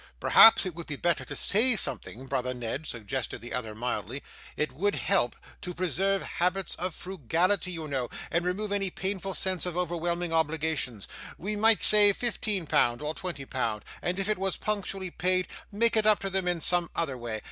[0.19, 4.23] 'Perhaps it would be better to say something, brother Ned,' suggested the other, mildly;
[4.57, 9.63] 'it would help to preserve habits of frugality, you know, and remove any painful sense
[9.63, 11.07] of overwhelming obligations.
[11.37, 15.95] We might say fifteen pound, or twenty pound, and if it was punctually paid, make
[15.95, 17.39] it up to them in some other way.